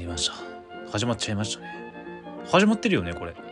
[0.00, 0.34] りました。
[0.90, 1.68] 始まっちゃいましたね。
[2.50, 3.34] 始まってるよねこれ。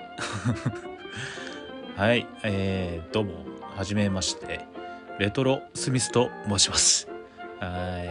[1.95, 3.33] はいえー、どうも
[3.77, 4.67] はじめまして
[5.19, 7.09] レトロスミスと申します。
[7.61, 8.03] は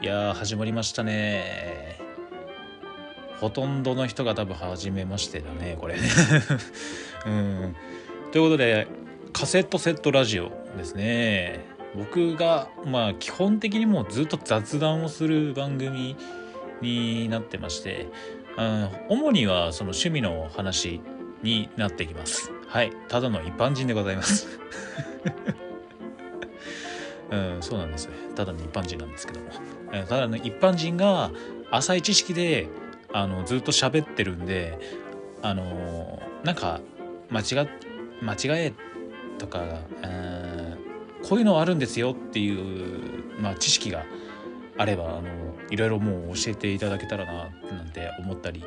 [0.00, 0.04] い。
[0.04, 1.98] いやー始まりましたね。
[3.40, 5.96] ほとんどの人が多分初めましてだねこれ。
[7.26, 7.76] うん。
[8.30, 8.86] ということで
[9.32, 11.64] カセットセットラジオですね。
[11.94, 16.16] 僕がまあ基本的にもうずっと雑談をする番組
[16.82, 18.08] になってまして、
[18.58, 21.00] うん、主にはその趣味の話
[21.42, 22.52] になってきます。
[22.66, 24.48] はい、ただの一般人でございます。
[27.30, 29.46] うん、そうなんですただの一般人なんですけども、
[30.06, 31.30] ただの一般人が
[31.70, 32.68] 浅い知識で
[33.10, 34.78] あのずっと喋ってるんで
[35.40, 36.82] あのなんか
[37.30, 37.66] 間違
[38.20, 38.72] 間違え
[39.38, 39.62] とか、
[40.02, 40.42] うん
[41.22, 44.04] こういうのあるんですよっていう、まあ、知識が
[44.76, 45.22] あればあの
[45.72, 47.32] いろいろもう教えていただけたらな
[47.76, 48.62] なんて思ったり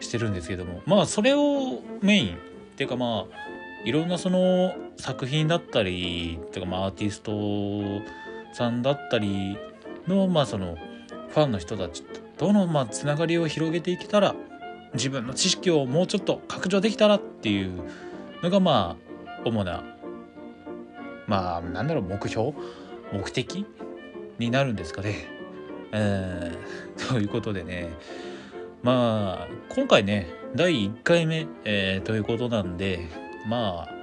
[0.00, 0.82] してるんですけども。
[0.84, 2.38] まあそれをメインっ
[2.76, 8.04] ていうかまあいろんなその作品だったりとかまあアーティスト
[8.54, 9.56] さんだったり
[10.08, 10.76] のまあその
[11.28, 12.02] ファンの人たち
[12.36, 14.34] とのまあつながりを広げていけたら
[14.94, 17.82] 自分の知識をもうちょっと拡張できたらっていう
[18.42, 19.84] のがまあ主な
[21.26, 22.52] まあなんだろう目標？
[23.12, 23.64] 目的？
[24.38, 25.41] になるんですかね。
[25.92, 27.90] えー、ということでね
[28.82, 33.06] まあ今回ね第1回目、えー、ということなんで
[33.48, 34.02] まあ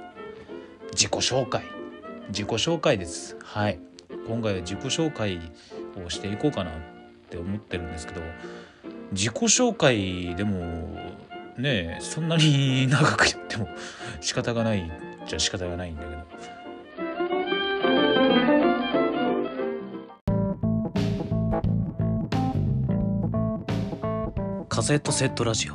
[0.92, 1.62] 自己紹介。
[2.28, 3.36] 自己紹介です。
[3.42, 3.78] はい。
[4.26, 5.40] 今回は自己紹介
[6.04, 6.74] をしていこうかなっ
[7.28, 8.20] て思ってるんですけど
[9.12, 10.96] 自己紹介でも
[11.58, 13.68] ねそんなに長くやっても
[14.20, 14.90] 仕方がない
[15.26, 16.39] じゃ仕方がないんだけど。
[24.80, 25.74] カセットセットラジオ。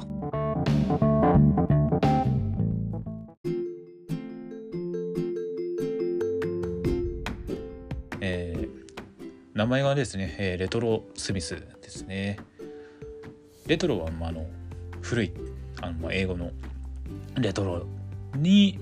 [8.20, 8.70] えー、
[9.54, 12.40] 名前はですね、えー、レトロスミスですね。
[13.68, 14.48] レトロは、まあ、あの
[15.04, 15.34] 古い
[15.84, 16.50] あのまあ英語の
[17.36, 17.86] レトロ
[18.36, 18.80] に、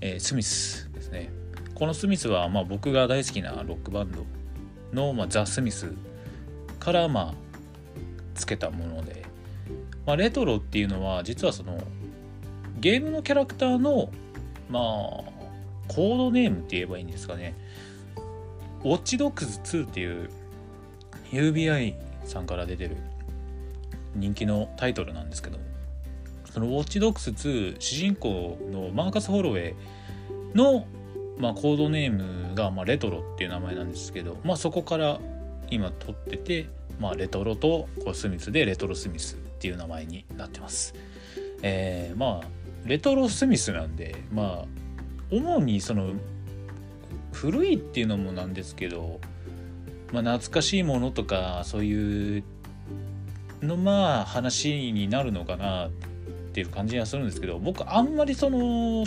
[0.00, 1.32] えー、スミスですね。
[1.74, 4.24] このスミスは、まあ、僕が大好きなロックバンド
[4.92, 5.90] の、まあ、ザ・スミス
[6.78, 7.34] からまあ
[8.36, 9.33] つけたもので。
[10.06, 11.78] まあ、レトロっていうのは実はその
[12.78, 14.10] ゲームのキャラクターの
[14.68, 14.82] まあ
[15.88, 17.54] コードネームって言えばいいんですかね。
[18.82, 20.30] ウォッチドックス2っていう
[21.32, 21.94] UBI
[22.24, 22.96] さんから出てる
[24.14, 25.58] 人気のタイトルなんですけど
[26.52, 29.74] そのウォッチドックス2主人公のマーカス・ホロウェイ
[30.54, 30.86] の、
[31.38, 35.18] まあ、コードネームが、まあ、レトロっていう名前なんですけど、まあ、そこから
[35.70, 36.66] 今取ってて、
[37.00, 39.43] まあ、レトロとこうスミスでレトロスミス。
[39.54, 40.94] っていう名前になってます。
[41.62, 42.48] えー、まあ
[42.84, 44.66] レトロスミスなんでまあ
[45.30, 46.12] 主にその
[47.32, 49.20] 古いっていうのもなんですけど、
[50.12, 52.44] まあ、懐かしいものとかそういう
[53.62, 55.90] のまあ話になるのかなっ
[56.52, 59.04] ていう感じはするんですけど僕あんまりその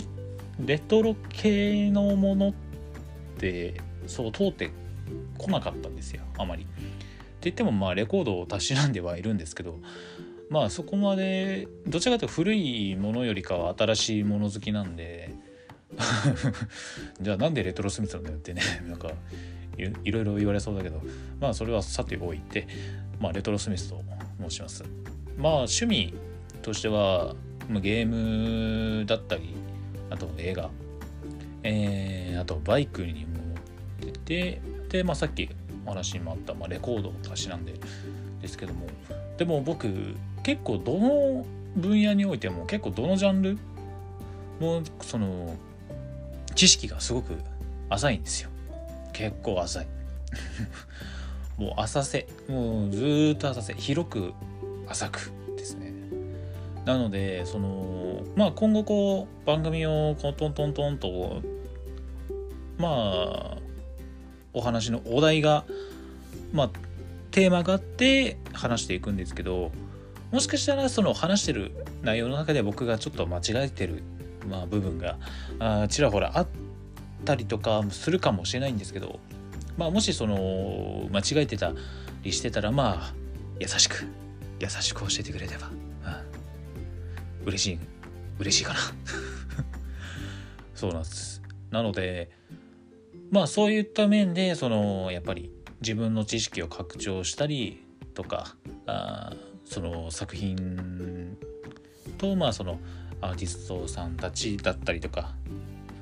[0.64, 2.52] レトロ系のものっ
[3.38, 4.70] てそう通って
[5.38, 6.64] こなかったんですよあまり。
[6.64, 9.78] って言ってもまあレコードをたしなんではいるんですけど
[10.50, 15.34] まあそこまでどちらかというと古いものよりかは新しいもの好きなんで
[17.20, 19.10] じゃあなんでレトロスミスなんだよってね なんか
[20.04, 21.02] いろいろ言われそうだけど
[21.40, 22.66] まあそれはさておいて、
[23.20, 24.02] まあ、レトロスミスと
[24.40, 24.84] 申します。
[25.36, 26.14] まあ趣味
[26.62, 27.36] としては
[27.70, 28.06] ゲー
[29.00, 29.54] ムだったり
[30.10, 30.70] あと映画
[31.62, 33.38] えー、あとバイクにも
[34.00, 35.48] 乗っててで、まあ、さっき
[35.84, 37.74] お話にもあった、まあ、レコードをたしなんで
[38.40, 38.86] ですけども
[39.36, 39.88] でも僕
[40.42, 43.58] 結構どの分野においても結構どのジャンル
[44.60, 45.56] もその
[46.54, 47.38] 知識がすごく
[47.90, 48.50] 浅いんですよ。
[49.12, 49.86] 結構浅い。
[51.58, 52.26] もう浅瀬。
[52.48, 53.74] もうずっと浅瀬。
[53.74, 54.32] 広く
[54.88, 55.92] 浅くですね。
[56.84, 61.42] なのでそのまあ今後こう番組をこうトントントンと
[62.78, 63.58] まあ
[64.52, 65.64] お話のお題が
[66.52, 66.70] まあ
[67.30, 69.70] テーマがあって話していくんですけど
[70.30, 71.72] もしかしたらその話してる
[72.02, 74.02] 内容の中で僕がちょっと間違えてる、
[74.48, 75.18] まあ、部分が
[75.58, 76.48] あちらほらあっ
[77.24, 79.20] たりとかするかもしれないんですけど、
[79.76, 81.72] まあ、もしその間違えてた
[82.22, 83.14] りしてたらまあ
[83.58, 84.06] 優しく
[84.60, 85.68] 優しく教えてくれれば、
[87.40, 87.78] うん、嬉しい
[88.38, 88.80] 嬉しいかな。
[90.74, 91.42] そうなんです。
[91.70, 92.30] なので
[93.30, 95.50] まあそういった面でそのやっぱり
[95.80, 97.84] 自分の知識を拡張したり
[98.14, 99.32] とかあ
[99.68, 101.36] その作品
[102.16, 102.80] とまあその
[103.20, 105.34] アーティストさんたちだったりとか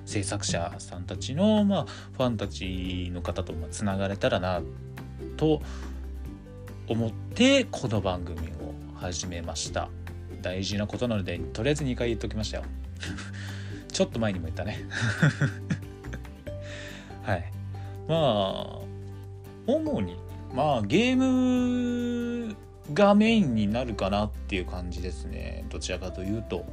[0.05, 1.87] 制作者さんたちの、まあ、
[2.17, 4.63] ファンたちの方とつながれたらな
[5.37, 5.61] と
[6.87, 9.89] 思ってこの番組を始めました
[10.43, 12.65] 大事なことなのでとりあえず2回言っときましたよ
[13.93, 14.85] ちょっと前にも言ったね
[17.25, 17.53] はい
[18.07, 18.79] まあ
[19.67, 20.17] 主に
[20.55, 25.65] まあゲームがメインになるかなっていう感じですね。
[25.71, 26.65] どちらかというと、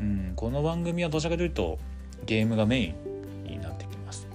[0.00, 1.78] うん、この番組はどちらかというと
[2.26, 4.26] ゲームがメインになってきます。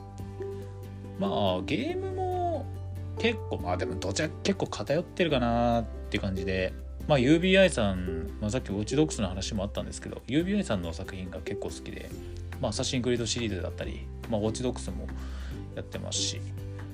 [1.19, 2.65] まあゲームも
[3.19, 6.74] 結構まあでもどちら結構偏ってるかなっていう感じで。
[7.07, 12.09] まあ UBI さん、まあ、さっきウォッチドックスの話もあったんですけど UBI さんの作品が結構好きで
[12.59, 15.07] まあアサシンクリードシリーズだったり、まあ、ウォッチドックスも
[15.73, 16.41] やってますし。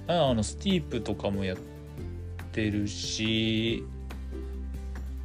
[0.07, 1.57] あのスティープとかもやっ
[2.51, 3.85] てるし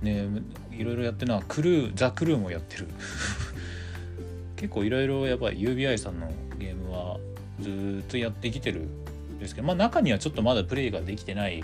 [0.02, 0.26] ね
[0.70, 2.88] いろいろやってるのはクルーザ・クルーもやってる。
[4.56, 7.20] 結構いろいろやっぱり UBI さんのゲームは
[7.60, 11.62] ずっとやってきてるんですけどまあ中にはちょっとまだプレイができてない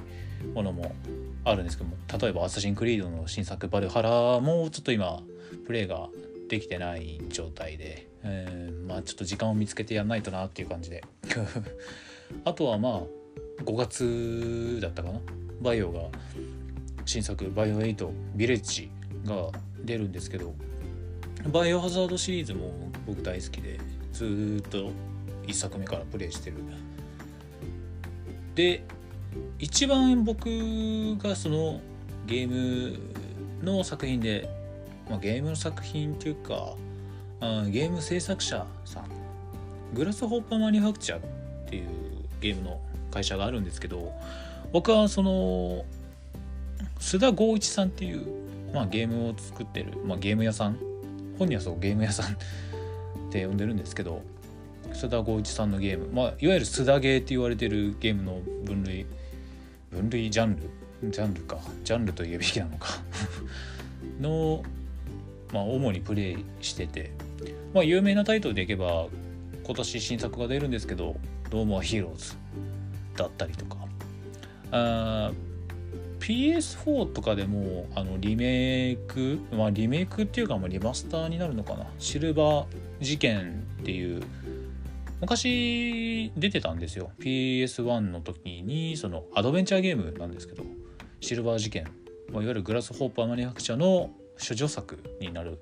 [0.55, 0.95] ものも
[1.45, 5.23] あるんですけども例えば「アサシンクリード」の新作「バルハラ」もちょっと今
[5.67, 6.09] プレイが
[6.49, 11.03] できてない状態で、えー、まあちょっと時間を見つけてやんないとなっていう感じで。
[12.45, 15.21] あとはまあ5月だったかな？
[15.61, 16.01] バイオが
[17.05, 18.91] 新作「バイオ8ビレッジ」
[19.25, 19.51] が
[19.85, 20.55] 出るんですけど
[21.53, 22.73] バイオハザードシリーズも
[23.07, 23.79] 僕大好きで
[24.13, 24.91] ずっと
[25.47, 26.57] 1作目からプレイしてる。
[28.55, 28.83] で
[29.59, 30.47] 一番僕
[31.19, 31.81] がその
[32.27, 32.99] ゲーム
[33.63, 34.49] の作品で、
[35.11, 36.75] まあ、ゲームの作品っていうか
[37.41, 39.25] あゲーム制作者さん。
[39.95, 41.23] グラスホッパーマニュファクチャーっ
[41.69, 41.89] ていう
[42.41, 42.81] ゲームの
[43.11, 44.13] 会社があるんですけど
[44.73, 45.85] 僕はその
[47.05, 48.27] 須田剛一さんっていう、
[48.73, 50.79] まあ、ゲームを作ってる、まあ、ゲーム屋さん。
[51.39, 52.37] 本人はそうゲーム屋さんっ
[53.31, 54.23] て呼んでるんですけど
[54.93, 59.07] 須田剛一さんのゲーム、まあ、いわゆる須田ゲーって言われてるゲームの分類
[59.91, 60.57] 分類ジャン
[61.03, 61.11] ル？
[61.11, 61.59] ジャンルか。
[61.83, 62.89] ジャンルと言うべきなのか。
[64.21, 64.63] の、
[65.53, 67.11] まあ、主にプレイしてて、
[67.75, 69.09] まあ、有名なタイトルでいけば
[69.65, 71.17] 今年新作が出るんですけど
[71.51, 72.35] 「ドームはヒーローズ」
[73.17, 73.77] だったりとか。
[74.71, 75.33] あ
[76.25, 81.87] PS4 とかでもあのリメイクまあリメイクっていうかまあリマスターになるのかな。
[81.99, 82.67] シルバー
[82.99, 84.23] 事件っていう
[85.21, 87.11] 昔出てたんですよ。
[87.21, 90.65] PS1 の時にそのアドベンチャーゲームなんですけど
[91.21, 91.93] シルバー事件、まあ、
[92.37, 94.11] いわゆるグラスホーパーマニファクチャの
[94.49, 95.59] 処女作になる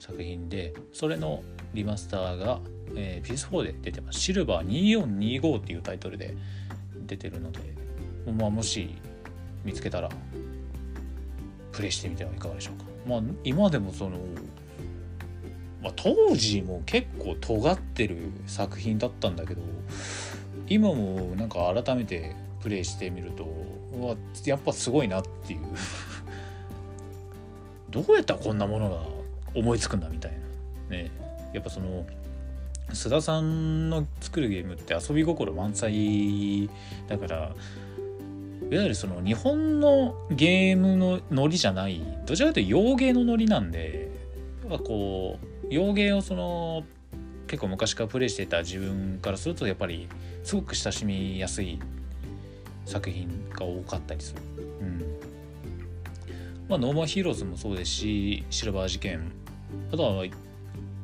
[0.00, 1.44] 作品でそれの
[1.74, 2.58] リマスターが、
[2.96, 4.18] えー、PS4 で出てます。
[4.18, 6.34] シルバー2425っていうタイトルで
[7.06, 7.60] 出てるので、
[8.32, 8.96] まあ、もし
[9.64, 10.08] 見つけたら
[11.72, 12.84] プレイしてみてはいかがでしょうか。
[13.06, 14.18] まあ今でもその、
[15.82, 19.62] まあ、当時も結構尖ってる作品だったんだけど
[20.68, 23.44] 今もなんか改めてプレイしてみると
[24.00, 25.60] わやっぱすごいなっていう。
[27.90, 29.02] どうやったらこんなものが
[29.54, 30.32] 思いつくんだみたい
[30.88, 30.96] な。
[30.96, 31.10] ね。
[31.52, 32.06] やっぱその
[32.90, 36.70] 須田さんの作るゲームって遊び心満載
[37.08, 37.54] だから
[38.72, 44.10] いわゆるその日本のゲームのノリじゃないどちらかというと洋芸のノリなんで
[44.66, 46.82] こう洋ゲーをその
[47.46, 50.08] 結構昔からプレイしてた自分からするとやっぱり
[50.42, 51.78] すごく親しみやすい
[52.86, 54.40] 作品が多かったりする。
[54.80, 55.04] うん。
[56.66, 59.30] まあ、ノーモアヒーローズもそうですしシルバー事件。
[59.92, 60.24] あとは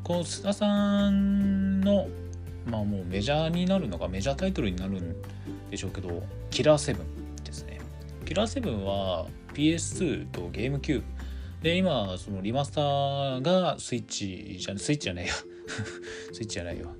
[0.02, 2.08] この須田さんの
[2.64, 5.16] まあもうメジャーになるのがメジャータイトルになるん
[5.70, 7.17] でしょうけど「キラーセブン。
[8.28, 11.06] キラー7は PS2 とゲームキューブ。
[11.62, 15.32] で今そのリマスターがスイッチじゃスイッチじゃないよ。
[16.34, 16.94] スイッチじゃないよ。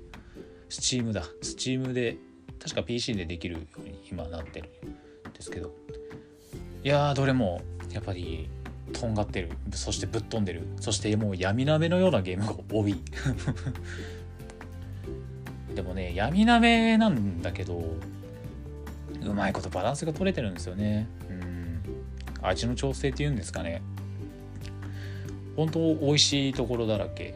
[0.69, 1.23] スチームだ。
[1.43, 2.17] スチームで
[2.57, 4.69] 確か PC でできるように今なってる
[5.29, 5.71] んですけど。
[6.83, 8.49] いやどれもやっぱり
[8.91, 9.51] とんがってる。
[9.71, 10.63] そしてぶっ飛んでる。
[10.79, 12.95] そしてもう闇鍋のようなゲームが多い。
[15.75, 17.83] でもね闇鍋なんだけど
[19.21, 21.07] うまいことバランスが取れてるんですよね。
[21.29, 21.81] うん。
[22.41, 23.81] 味の調整っていうんですかね。
[25.55, 27.35] 本当美味しいところだらけ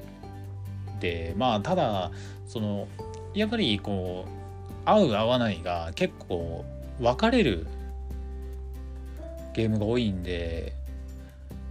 [0.99, 2.11] で、まあただ、
[2.47, 2.87] その、
[3.33, 4.43] やっぱりこう、
[4.85, 6.65] 合う合わないが結構
[6.99, 7.65] 分かれる
[9.53, 10.73] ゲームが多いんで、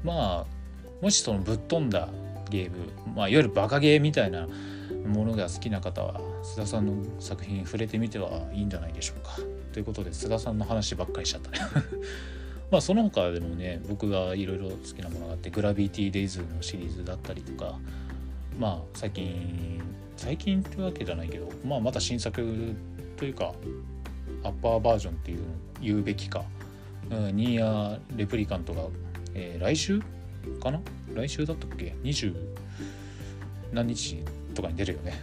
[0.04, 0.47] まあ、
[1.00, 2.09] もしそのぶっ飛んだ
[2.50, 2.76] ゲーム、
[3.14, 4.47] まあ、いわゆるバカゲーみたいな
[5.07, 9.37] ものが好きな方は須田さんの作品触れてみてはいいんじゃないでしょうか。
[9.73, 11.50] ということで須田さんの話ばっかりしちゃった。
[11.50, 11.59] ね
[12.71, 17.79] まあその他でもね僕がいろいろ好きなものがあってグラビティ・デイズのシリーズだったりとか
[18.59, 19.81] まあ最近
[20.17, 22.75] 最近ってわけじゃないけどまあまた新作
[23.19, 23.52] というか
[24.43, 25.38] アッパーバージョンっていう
[25.83, 26.45] 言うべきか、
[27.11, 28.85] うん、ニーヤレプリカントが、
[29.35, 30.00] えー、来週
[30.62, 30.81] かな？
[31.14, 32.35] 来週だったっけ？20
[33.73, 34.23] 何日
[34.55, 35.14] とかに出るよね。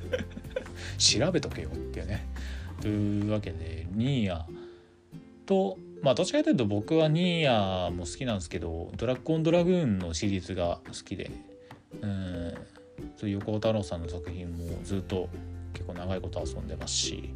[0.98, 2.26] 調べとけよっていうね。
[2.80, 4.46] というわけでニーヤ
[5.46, 11.30] とまあどちらかというと僕はニーヤも好きなんですけどドラッグオンドラグーンのシリーズが好きで
[12.02, 12.54] うん
[13.22, 15.28] 横尾太郎さんの作品もずっと
[15.72, 17.30] 結構長いこと遊んでますし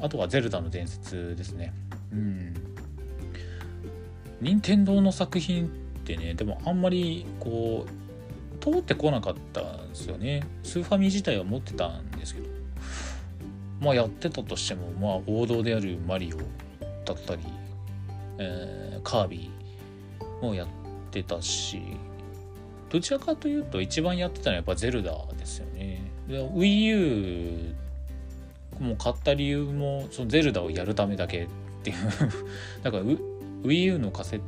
[0.00, 1.72] あとは「ゼルダの伝説」ですね。
[2.12, 2.54] うん。
[4.40, 5.68] 任天堂の作品っ
[6.04, 10.42] てねでもあんまりこう通ってこなかったんですよね。
[10.62, 12.65] スーファミ自体は持ってたんですけど。
[13.86, 16.36] まあやってたとしてもまあ王道であるマリオ
[17.06, 17.42] だったり、
[18.38, 20.68] えー、カービィもやっ
[21.12, 21.80] てたし
[22.90, 26.02] どちらかというと一番やってたのはやっぱゼルダですよね。
[26.28, 27.74] WiiU
[28.80, 31.48] も買った理由もそのゼルダをやるためだけっ
[31.84, 31.96] ていう
[32.82, 33.04] だから
[33.62, 34.40] WiiU のカセッ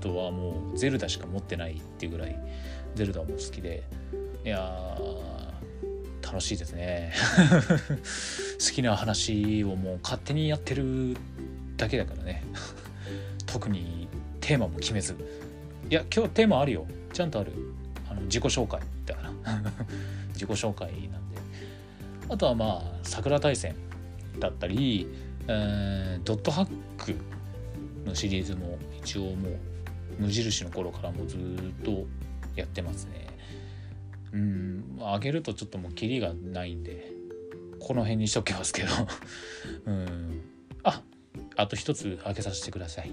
[0.00, 2.38] トはもうゼルダしか持ってないっていうぐらい
[2.94, 3.82] ゼルダも好きで
[4.44, 4.98] いや
[6.24, 7.12] 楽しいですね。
[8.58, 11.16] 好きな話をもう勝手にやってる
[11.76, 12.42] だけだからね。
[13.44, 14.08] 特に
[14.40, 15.14] テーマも決めず。
[15.90, 16.86] いや今日テーマあるよ。
[17.12, 17.52] ちゃんとある。
[18.08, 19.30] あの自己紹介だから。
[20.32, 21.36] 自己紹介なんで。
[22.30, 23.74] あとはまあ桜大戦
[24.38, 25.06] だったり、
[25.46, 26.66] えー、ドットハッ
[26.96, 27.14] ク
[28.06, 29.58] のシリーズも一応もう
[30.18, 32.06] 無印の頃からもずっと
[32.56, 33.26] やってますね。
[34.34, 34.98] うん。
[35.00, 37.10] あげるとちょっともうキリがないんで
[37.78, 38.88] この辺にしときますけど。
[39.86, 40.40] うん。
[40.82, 41.02] あ
[41.56, 43.12] あと一つ開けさせてください。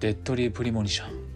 [0.00, 1.26] デッドリープリモニション。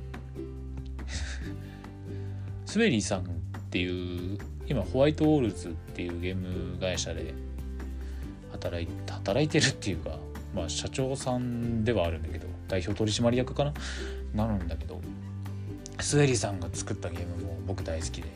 [2.67, 3.25] スウェリーさんっ
[3.71, 7.35] ていう今ホワイトウォールズっていうゲーム会社で
[8.53, 10.19] 働い働いてるっていうか
[10.55, 14.47] まあ社長さんではあるんだけど代表取締役かな？
[14.47, 15.01] なるんだけど
[16.03, 18.29] スウェリさんが作ったゲームも僕大好きで。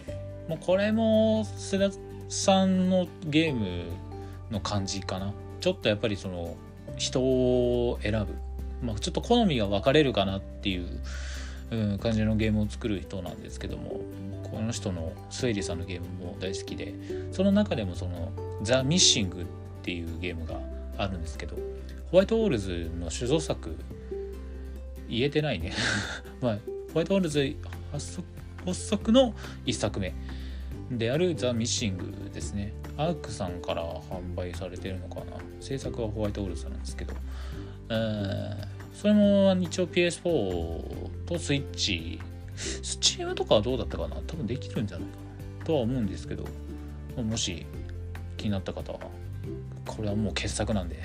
[0.48, 1.96] もうこれも須田
[2.28, 3.84] さんのゲーム
[4.50, 5.32] の感じかな。
[5.60, 6.56] ちょっとやっぱりその
[6.96, 8.34] 人を選ぶ、
[8.86, 11.00] まあ、ちょっと好みが分かれるかなっていう、
[11.70, 14.00] うん、感じのゲームを作る人なんですけども。
[14.54, 16.94] この人のスウェリさんのゲームも大好きで。
[17.32, 18.30] その中でもその
[18.62, 19.44] 「ザ・ミッシング」っ
[19.82, 20.60] ていうゲームが
[20.96, 21.56] あるんですけど。
[22.12, 23.76] ホワイトアウルズの始動作
[25.08, 25.72] 言えてないね。
[26.40, 26.58] ま あ
[26.94, 27.56] ホワイトアウルズ
[27.90, 28.22] 発
[28.72, 29.34] 足の
[29.66, 30.14] 1作目
[30.92, 32.72] であるザ・ミッシングですね。
[32.96, 35.38] アークさんから販売されてるのかな。
[35.60, 37.14] 制作はホワイトアウルズなんですけど、
[38.92, 42.20] それも一応 PS4 とスイッチ。
[42.54, 44.14] スチームとかはどうだったかな？
[44.28, 45.16] 多分できるんじゃないか
[45.58, 45.64] な。
[45.64, 46.44] とは思うんですけど。
[47.20, 47.66] もし
[48.36, 49.00] 気になった方は
[49.84, 51.00] これはもう傑作なんで。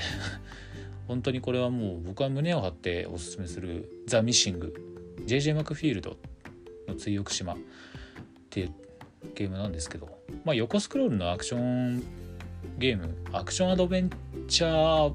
[1.07, 4.98] 本当にこれはもう僕は胸を張っておすすめするザ・ミッシング。
[5.25, 6.17] JJ マクフィールド
[6.87, 7.57] の追憶島っ
[8.49, 8.73] ていう
[9.35, 10.09] ゲームなんですけど、
[10.45, 12.03] まあ、横スクロールのアクション
[12.77, 14.09] ゲームアクションアドベン
[14.47, 15.13] チャー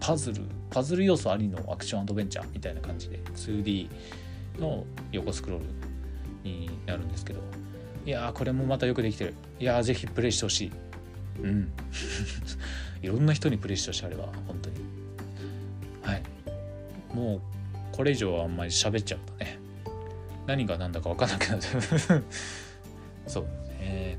[0.00, 3.88] パズルパズル要素ありのアクションアドベンチャーみたいな感じで 2D
[4.58, 5.66] の横スクロール
[6.42, 7.40] になるんですけど
[8.06, 9.34] いやーこれもまたよくできてる。
[9.58, 10.72] いやーぜひプレイしてほしい。
[11.42, 11.72] うん。
[13.02, 14.26] いろんな人にプレイしてほしいあれは。
[14.46, 14.76] 本当に。
[16.02, 16.22] はい。
[17.14, 17.40] もう
[17.94, 19.56] これ以上はあんまり喋っちゃうとね。
[20.46, 21.66] 何が何だか分かんなくなって
[23.28, 23.44] そう
[23.78, 24.18] ね。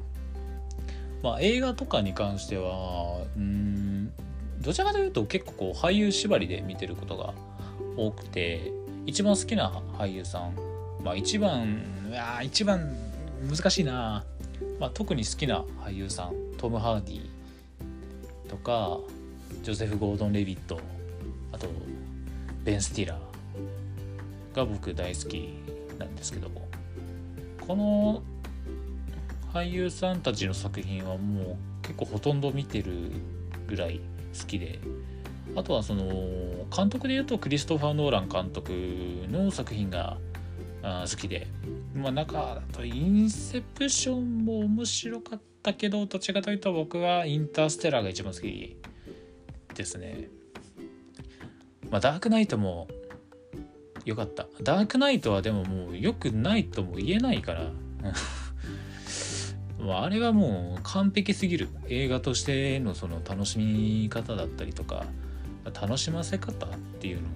[1.21, 4.13] まあ映画とかに関してはうん
[4.61, 7.33] どちらかというと結構こう俳優縛りで見てることが
[7.97, 8.71] 多くて
[9.05, 10.55] 一番好きな俳優さん
[11.03, 12.95] まあ一番いや一番
[13.49, 14.23] 難しいな、
[14.79, 18.99] まあ、特に好きな俳優さんトム・ハーディとか
[19.63, 20.79] ジョセフ・ゴードン・レビット
[21.51, 21.67] あと
[22.63, 23.24] ベン・スティラー。
[24.55, 25.53] が僕大好き
[25.99, 26.49] なんですけど
[27.67, 28.23] この
[29.53, 33.11] 俳優さんたちの作品はもう結構ほとんど見てる
[33.67, 33.99] ぐらい
[34.37, 34.79] 好きで
[35.55, 36.05] あとはその
[36.75, 38.71] 監督で言うとクリストファー・ノーラン監督
[39.29, 40.17] の作品が
[40.81, 41.47] 好きで
[41.93, 48.77] まあ中だとインセプションも面白かったけどどっちかというと僕はインターステラーが一番好き
[49.73, 50.29] ですね。
[51.89, 52.87] まあダークナイトも
[54.05, 54.47] 良かった。
[54.61, 57.71] ダークナイトはでももう良くないとも言えないから。
[59.87, 61.69] あれはもう完璧すぎる。
[61.89, 65.05] 映画としてのその楽しみ方だったりとか
[65.79, 66.69] 楽しませ方っ
[66.99, 67.35] ていうのが。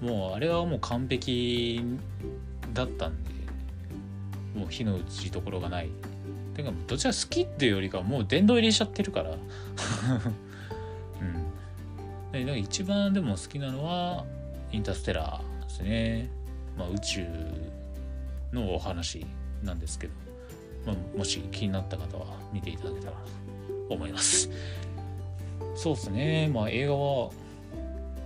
[0.00, 1.84] もうあれはもう完璧
[2.72, 3.30] だったんで
[4.54, 5.90] もう火の打ちどころがない。
[6.54, 9.30] てかどちら好きっていうよりかもう殿堂入りしちゃってるから。
[12.32, 12.46] うん。
[12.46, 14.24] で一番でも好きなのは
[14.72, 15.59] インターステラー。
[15.80, 16.30] ですね、
[16.76, 17.26] まあ、宇宙
[18.52, 19.26] のお話
[19.62, 20.12] なんですけど、
[20.86, 23.12] まあ、もし気になった方は見ていただけたら
[23.88, 24.50] と思います。
[25.74, 26.50] そうですね。
[26.52, 27.30] まあ映画は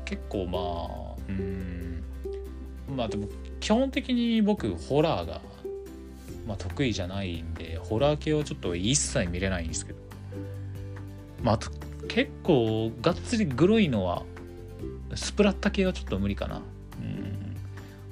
[0.05, 2.03] 結構まあうん
[2.97, 3.29] まあでも
[3.61, 5.41] 基本的に僕ホラーが、
[6.47, 9.99] まあ、得意じゃないんでホラー系はちょっと一切見れないんですけど。
[11.43, 11.71] まあと
[12.09, 14.23] 結構がっつりグロいのは
[15.15, 16.63] スプラッタ系はちょっと無理かな。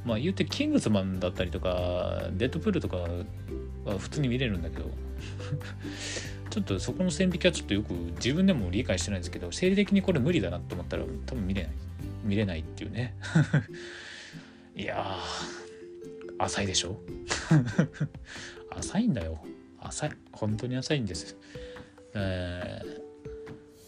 [0.04, 4.90] まあ言うてキングスマンだったりとかデッドプールとかは普通に見れるんだけど
[6.50, 11.72] ちょっとそこの線引きはちょっとよく自分でも理解してないんですけど生理的にこれ無理だなと思ったら多分見れない。
[12.24, 13.14] 見れないっていうね。
[14.76, 15.16] いや
[16.38, 17.00] 浅いでしょ？
[18.76, 19.42] 浅いんだよ。
[19.80, 20.12] 浅い。
[20.32, 21.36] 本当に浅いんです、
[22.14, 22.82] え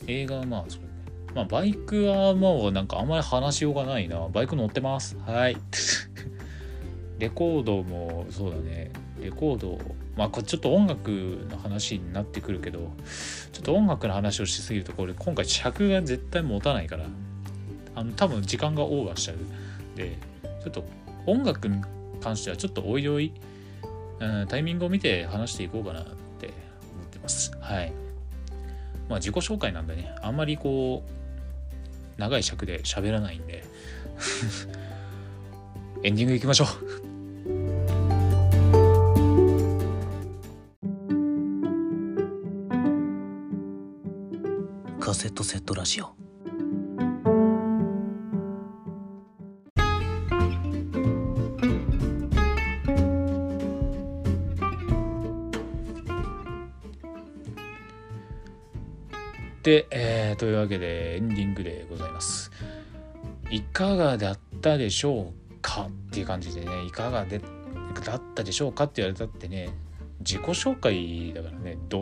[0.07, 0.85] ー、映画はまあそれ
[1.35, 4.29] まあバイクはもうなんかあんまり話しようがないな。
[4.29, 5.17] バイク乗ってます。
[5.27, 5.57] はい。
[7.19, 8.91] レコードもそうだね。
[9.21, 9.79] レコード
[10.17, 11.09] まあこれちょっと音楽
[11.51, 12.93] の話になってくるけど
[13.53, 17.07] ちょっと音楽の話をしすぎるとこれ今回尺が絶対持たないから
[17.95, 19.37] あの多分時間がオーバーしちゃう。
[19.97, 20.19] で
[20.63, 20.85] ちょっと
[21.27, 21.81] 音楽に
[22.21, 23.33] 関してはちょっとおいおい、
[24.21, 27.53] うん、タイミングを見て話していこうかなって思ってます。
[27.61, 27.93] はい。
[29.09, 31.24] まあ自己紹介なんでね、あんまりこう、
[32.17, 33.65] 長い尺で喋らないんで。
[36.03, 36.67] エンディングいきましょう。
[45.01, 46.24] カセットセットラジオ。
[60.37, 62.51] というわけでエンディングでございます。
[63.51, 65.89] いかがだったでしょうか？
[65.89, 67.41] っていう感じでね、いかがで
[68.05, 69.71] だったでしょうかって言われたってね、
[70.21, 72.01] 自己紹介だからね、ど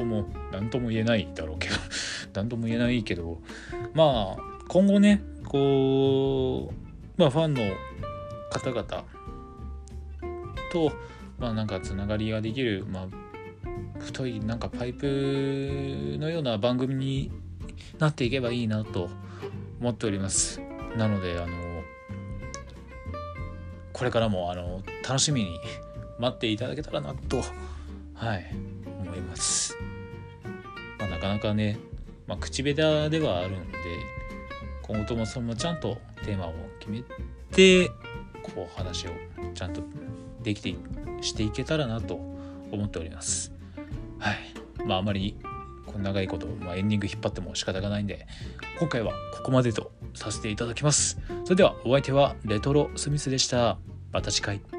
[0.00, 1.74] うも何とも言えないだろうけど、
[2.34, 3.40] 何とも言えないけど、
[3.94, 7.62] まあ、今後ね、こう、まあファンの
[8.50, 9.04] 方々
[10.72, 10.92] と、
[11.38, 13.06] まあなんかつながりができる、まあ
[13.98, 17.32] 太いなんかパイプのような番組に
[17.98, 19.08] なっていけばいいなと
[19.80, 20.60] 思っております。
[20.96, 21.82] なのであの
[23.92, 25.58] これからもあの楽しみに
[26.18, 27.42] 待っていただけたらなと
[28.14, 28.46] はい
[29.00, 29.76] 思います、
[30.98, 31.78] まあ、なかなかね、
[32.26, 33.78] まあ、口下手ではあるんで
[34.82, 37.02] 今後ともそのちゃんとテーマを決め
[37.52, 37.88] て
[38.42, 39.10] こう話を
[39.54, 39.82] ちゃんと
[40.42, 40.74] できて
[41.20, 42.14] していけたらなと
[42.70, 43.52] 思っております。
[44.18, 44.36] はい。
[44.84, 45.36] まああまり
[46.02, 48.26] 長いこと、まあ、エンディング引っ張っても仕方がないんで、
[48.78, 51.18] 今回はここまでとさせていただきます。
[51.44, 53.78] それではお相手はレトロスミスでした。
[54.12, 54.75] また次回。